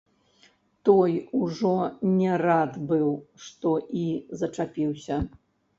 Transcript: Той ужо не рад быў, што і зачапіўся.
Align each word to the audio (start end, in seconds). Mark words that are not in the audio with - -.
Той 0.87 1.11
ужо 1.41 1.73
не 2.17 2.31
рад 2.45 2.71
быў, 2.93 3.09
што 3.45 3.69
і 4.05 4.07
зачапіўся. 4.43 5.15